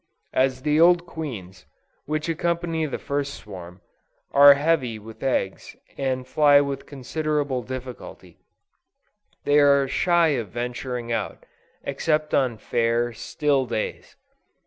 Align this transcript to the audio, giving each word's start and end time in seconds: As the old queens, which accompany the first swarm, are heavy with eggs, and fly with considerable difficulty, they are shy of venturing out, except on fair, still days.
As 0.33 0.63
the 0.63 0.81
old 0.81 1.05
queens, 1.05 1.67
which 2.05 2.27
accompany 2.27 2.87
the 2.87 2.97
first 2.97 3.35
swarm, 3.35 3.81
are 4.31 4.55
heavy 4.55 4.97
with 4.97 5.21
eggs, 5.21 5.75
and 5.95 6.25
fly 6.27 6.59
with 6.59 6.87
considerable 6.87 7.61
difficulty, 7.61 8.39
they 9.43 9.59
are 9.59 9.87
shy 9.87 10.29
of 10.29 10.47
venturing 10.49 11.11
out, 11.11 11.45
except 11.83 12.33
on 12.33 12.57
fair, 12.57 13.13
still 13.13 13.67
days. 13.67 14.15